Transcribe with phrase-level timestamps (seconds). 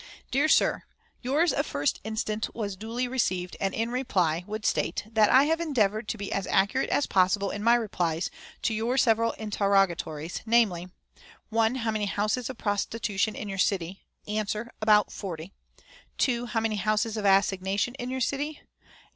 [0.31, 0.81] "DEAR SIR,
[1.21, 5.59] Yours of 1st instant was duly received, and in reply would state that I have
[5.61, 8.31] endeavored to be as accurate as possible in my replies
[8.63, 10.89] to your several interrogatories, namely,
[11.49, 11.75] "1.
[11.75, 14.01] How many houses of prostitution in your city?
[14.27, 14.71] "Answer.
[14.81, 15.53] About forty.
[16.17, 16.47] "2.
[16.47, 18.59] How many houses of assignation in your city?